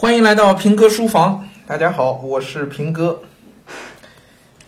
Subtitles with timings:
[0.00, 3.20] 欢迎来到平哥书房，大家好，我是平哥。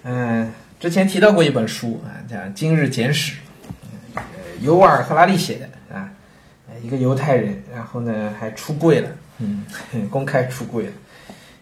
[0.02, 3.34] 嗯，之前提到过一本书啊，叫《今日简史》，
[4.16, 4.22] 呃
[4.60, 6.10] 尤瓦尔·赫拉利写的啊，
[6.82, 9.08] 一个犹太人，然后呢还出柜了，
[9.38, 9.64] 嗯，
[10.10, 10.92] 公开出柜了。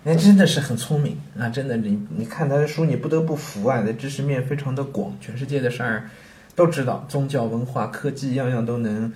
[0.02, 1.50] 那真的是很聪明啊！
[1.50, 3.82] 真的，你你看他的书，你不得不服啊！
[3.84, 6.08] 那知识面非常的广，全世界的事儿
[6.54, 9.12] 都知道，宗教、文化、科技，样样都能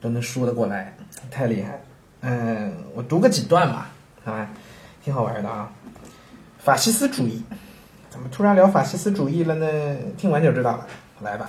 [0.00, 0.96] 都能说得过来，
[1.30, 1.80] 太厉害。
[2.28, 3.88] 嗯，我读个几段吧，
[4.24, 4.50] 啊，
[5.04, 5.70] 挺好玩的啊。
[6.58, 7.40] 法西斯主义，
[8.10, 9.66] 怎么突然聊法西斯主义了呢？
[10.18, 10.86] 听完就知道了。
[11.20, 11.48] 来吧。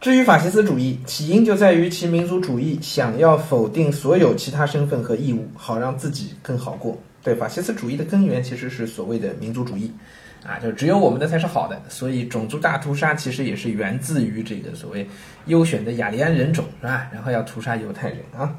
[0.00, 6.96] 至于法西斯主义，起因就在于其民族主义想要否定所有其他身份和义务，好让自己更好过。
[7.24, 9.92] 对，法西斯主义的根源其实是所谓的民族主义，
[10.46, 11.82] 啊，就只有我们的才是好的。
[11.88, 15.08] 所以种族大屠杀其实也是源自于这个所谓
[15.46, 17.08] 优选的雅利安人种，是吧？
[17.12, 18.54] 然后要屠杀犹太人啊。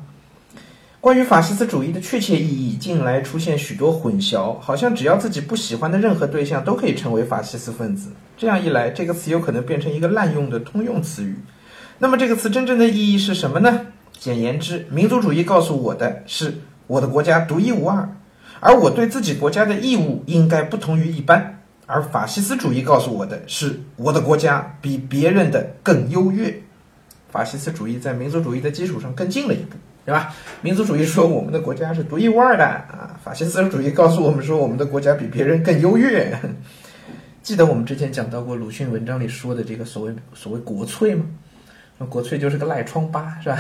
[1.04, 8.10] 关于法西斯主义的确切意义，近来出现许多混淆，好像只要自己不喜欢的任何对象都可以成为法西斯分子。
[8.38, 11.36] 这样一来，这个词有可能变成一个滥用的通用词语。
[11.98, 13.88] 那么，这个词真正的意义是什么呢？
[14.18, 18.08] 简言之，民族主义告诉我的是我的国家独一无二，
[18.62, 21.38] 而我对自己国家的义务应该不同于一般；
[21.86, 26.62] 而法西斯主义告诉我的是我的国家比别人的更优越。
[27.30, 29.76] 法西斯主义在民族主义的基础上更进了一步。
[30.06, 30.34] 对吧？
[30.62, 36.38] 民族主义说我们的国家是独一无二的啊，法西斯主义告诉我们说我们的国家比别人更优越。
[37.42, 41.26] 记得我们之前讲到过鲁迅文章里说的这个所谓所谓国粹吗？
[42.10, 43.58] 国粹就是个赖疮疤，是吧？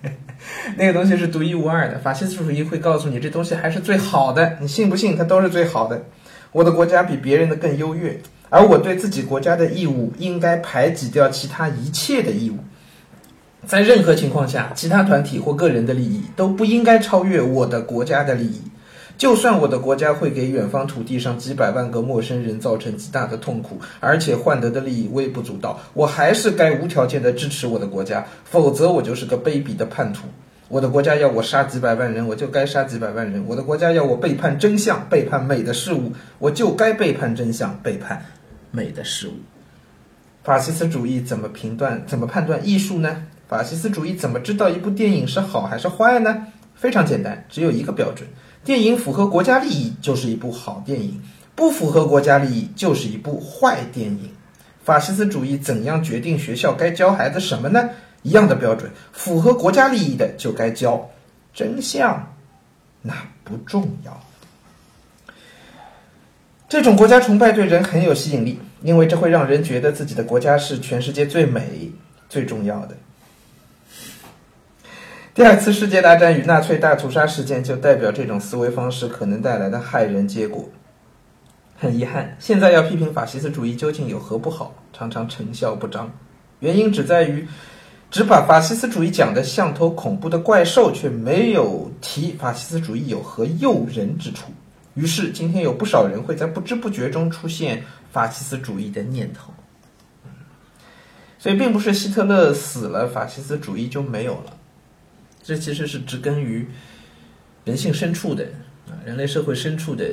[0.76, 1.98] 那个东西是独一无二的。
[1.98, 6.02] 法西斯主义会告诉你这东西还是最好的，你信不信它都是最好的。
[6.52, 12.56] 我的国家比别人的更优越，而我对自己国家的义务应该排挤掉其他一切的义务。
[13.66, 18.60] 在任何情况下，其他团体或个人的利益都不应该超越我的国家的利益。
[19.18, 30.22] 就算我的国家会给远方土地上几百万个陌生人造成极大的痛苦，而且换得的利益微不足道，我还是该无条件的支持我的国家，否则我就是个卑鄙的叛徒。
[30.68, 38.24] 我的国家要我杀几百万人，我就该杀几百万人；我的国家要我背叛真相、背叛美的事物，我就该背叛真相、背叛
[38.70, 39.32] 美的事物。
[40.42, 43.26] 法西斯主义怎么评断、怎么判断艺术呢？
[43.50, 46.46] 法西斯主义怎么知道一部电影是好还是坏呢？
[46.76, 48.24] 非常简单，只有一个标准：
[48.64, 51.20] 电影符合国家利益就是一部好电影，
[51.56, 54.30] 不符合国家利益就是一部坏电影。
[54.84, 57.90] 法西斯主义怎样决定学校该教孩子什么呢？
[58.22, 61.10] 一样的标准，符合国家利益的就该教，
[61.52, 62.32] 真相
[63.02, 63.12] 那
[63.42, 64.20] 不重要。
[66.68, 71.90] 这种国家崇拜对人很有吸引力，因为这会让人觉得自己的国家是全世界最美、
[72.28, 72.96] 最重要的。
[75.32, 80.68] 第二次世界大战与纳粹大屠杀事件就代表这种思维方式可能带来的害人结果。
[81.78, 86.10] 很遗憾，现在要批评法西斯主义究竟有何不好，常常成效不彰。
[86.58, 87.46] 原因只在于，
[88.10, 94.50] 只把法西斯主义讲的像头恐怖的怪兽，却没有提法西斯主义有何诱人之处。
[94.94, 99.52] 于是，今天有不少人会在不知不觉中出现法西斯主义的念头。
[101.38, 104.56] 所以，并不是希特勒死了，法西斯主义就没有了。
[105.42, 106.66] 这其实是植根于
[107.64, 108.44] 人性深处的
[108.88, 110.04] 啊，人类社会深处的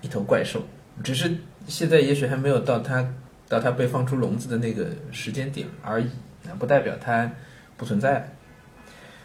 [0.00, 0.62] 一头怪兽。
[1.02, 1.34] 只是
[1.66, 3.06] 现在也许还没有到它
[3.48, 6.06] 到它被放出笼子的那个时间点而已，
[6.46, 7.30] 啊，不代表它
[7.76, 8.34] 不存在。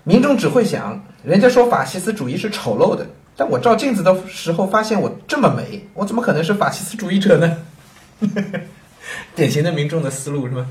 [0.03, 7.58] 民众只会想，人家说法西斯主义是丑陋的，但我照镜子的时候发现我这么美，我怎么可能是法西斯主义者呢？
[9.35, 10.66] 典型的民众的思路是吧？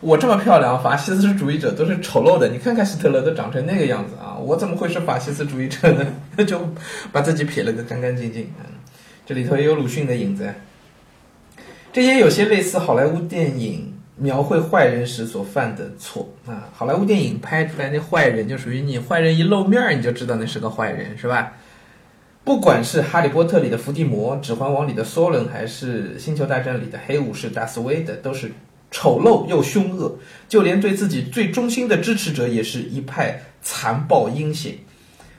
[0.00, 2.48] 我这么漂亮，法西斯主义者都是丑陋的。
[2.48, 6.06] 你看看希特勒都长成那个样子啊，我怎么会是法西斯主义者呢？
[6.44, 6.60] 就
[7.10, 8.42] 把自己撇了个干干净净。
[8.58, 8.66] 嗯，
[9.24, 10.52] 这里头也有鲁迅的影子。
[11.90, 16.68] 这也有些类似好莱坞电影描绘坏人时所犯的错啊。
[16.74, 21.52] 好莱坞电影拍出来那坏人就属于你，坏人一露面你就知道那是个坏人，是吧？
[22.44, 28.52] 不管是《哈利波特》里的伏地魔，《指环王》里的索伦，还是《星球大战》里的黑武士达斯维德，都是。
[28.94, 30.16] 丑陋又凶恶，
[30.48, 34.74] 就连对自己最忠心的支持者也是一派残暴阴险。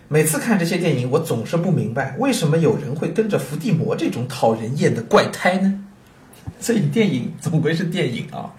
[0.09, 5.73] 每次看这些电影，我总是不明白，为什么有人会跟着伏地魔这种讨人厌的怪胎呢？
[6.59, 8.51] 所以电影总归是电影啊，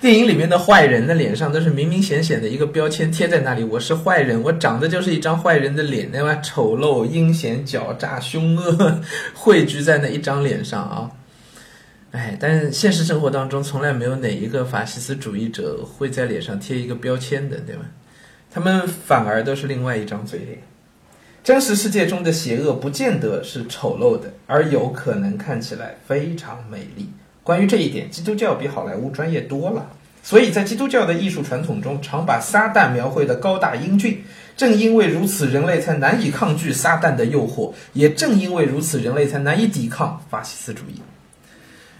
[0.00, 6.36] 电影里面的坏人的脸上都是明明显显的一个标签贴在那里，我是坏人，我长得就是一张坏人的脸，对吧？
[6.36, 9.00] 丑陋、阴险、狡诈、凶恶
[9.34, 11.10] 汇聚在那一张脸上啊。
[12.12, 17.82] 哎，但现实生活当中从来没有哪一个法西斯主义者会在脸上贴一个标签的，对吧？
[18.50, 20.58] 他们反而都是另外一张嘴脸。
[21.44, 27.08] 真实世界中的邪恶不见得是丑陋的，而有可能看起来非常美丽。
[27.42, 29.90] 关于这一点，基督教比好莱坞专业多了。
[30.22, 34.24] 所以在基督教的艺术传统中，常把撒旦描绘的高大英俊。
[34.56, 41.00] 正因为如此，人类才难以抗拒撒旦的诱惑；也正因为如此，人类才难以抵抗法西斯主义。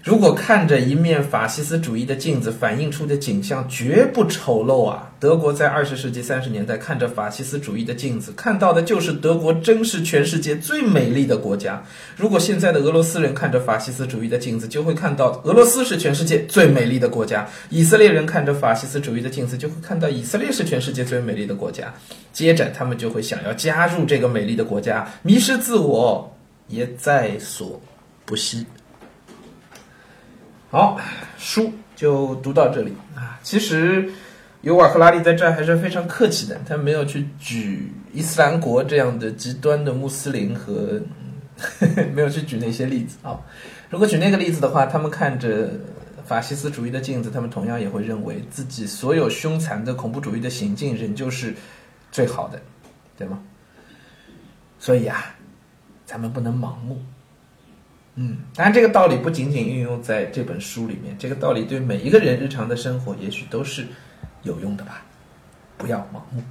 [0.07, 5.11] 如果看着一面法西斯主义的镜子反映出的景象绝不丑陋啊！
[5.19, 11.83] 德国在二十世纪三十年代看着法西斯主义的镜子，看到的就是德国真是全世界最美丽的国家。
[12.15, 21.93] 如果现在的俄罗斯人看着法西斯主义的镜子，就会看到俄罗斯是全世界最美丽的国家；以色列人看着法西斯主义的镜子，就会看到以色列是全世界最美丽的国家。
[22.31, 26.33] 接着，他们就会想要加入这个美丽的国家，迷失自我
[26.69, 27.81] 也在所
[28.23, 28.65] 不惜。
[30.69, 30.99] 好，
[31.37, 33.39] 书就读到这里啊。
[33.41, 34.11] 其实
[34.61, 41.01] 尤瓦赫拉利在这儿还是非常客气的，他没有去举伊斯兰国这样的极端的穆斯林和
[42.13, 43.39] 没有去举那些例子啊。
[43.89, 45.69] 如果举那个例子的话，他们看着
[46.25, 51.55] 法西斯主义的镜子，他们同样也会认为自己所有凶残的恐怖主义的行径仍旧是
[52.11, 52.61] 最好的，
[53.17, 53.39] 对吗？
[54.79, 55.33] 所以啊，
[56.05, 57.01] 咱们不能盲目。
[58.19, 63.85] 嗯，当然这个道理不仅仅运用在这本书里面，这个道理对每一个人日常的生活也许都是
[64.41, 65.05] 有用的吧。
[65.77, 66.41] 不要盲目。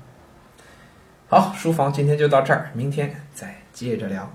[1.28, 4.32] 好，书房今天就到这儿，明天再接着聊。